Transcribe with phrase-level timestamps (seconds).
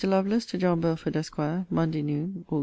[0.03, 1.37] LOVELACE, TO JOHN BELFORD, ESQ.
[1.69, 2.59] MONDAY NOON, AUG.